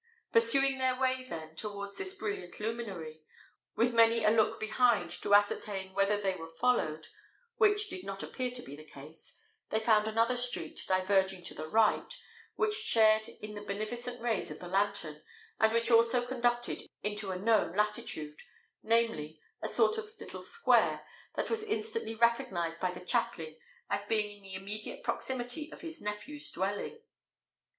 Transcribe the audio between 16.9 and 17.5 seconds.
into a